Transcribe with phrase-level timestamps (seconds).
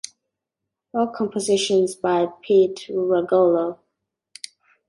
[0.95, 3.77] All compositions by Pete Rugolo.